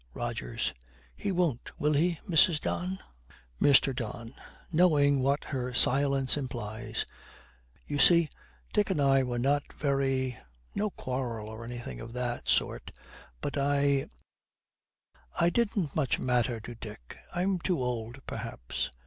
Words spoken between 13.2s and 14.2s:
but I,